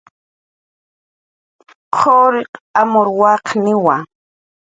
[1.97, 2.51] quriq
[2.81, 3.95] amur waqniwa